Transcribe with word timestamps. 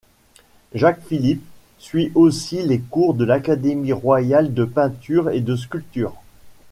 Jacques-Philippe 0.73 1.43
suit 1.77 2.11
aussi 2.15 2.63
les 2.63 2.79
cours 2.79 3.13
de 3.13 3.23
l'Académie 3.23 3.93
royale 3.93 4.51
de 4.51 4.65
peinture 4.65 5.29
et 5.29 5.41
de 5.41 5.55
sculpture. 5.55 6.15